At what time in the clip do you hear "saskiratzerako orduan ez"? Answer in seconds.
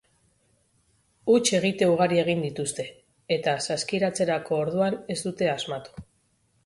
3.71-5.23